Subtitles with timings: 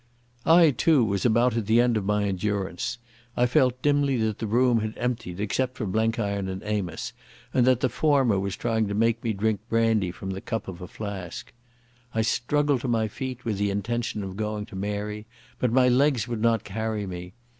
[0.47, 2.97] I, too, was about at the end of my endurance.
[3.37, 7.13] I felt dimly that the room had emptied except for Blenkiron and Amos,
[7.53, 10.81] and that the former was trying to make me drink brandy from the cup of
[10.81, 11.53] a flask.
[12.15, 15.27] I struggled to my feet with the intention of going to Mary,
[15.59, 17.33] but my legs would not carry me....